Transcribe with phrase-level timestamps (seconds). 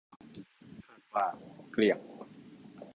[0.83, 1.25] คาดว่า
[1.71, 1.99] เกลี้ยง